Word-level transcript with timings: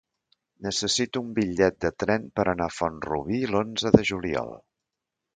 Necessito 0.67 1.21
un 1.25 1.27
bitllet 1.39 1.77
de 1.85 1.91
tren 2.03 2.25
per 2.39 2.45
anar 2.53 2.67
a 2.73 2.75
Font-rubí 2.77 3.41
l'onze 3.51 3.91
de 3.97 4.01
juliol. 4.11 4.51